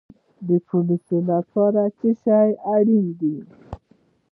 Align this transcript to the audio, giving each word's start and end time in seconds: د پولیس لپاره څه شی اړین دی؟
د 0.47 0.49
پولیس 0.67 1.07
لپاره 1.31 1.81
څه 1.97 2.09
شی 2.23 2.51
اړین 2.75 3.05
دی؟ 3.19 3.37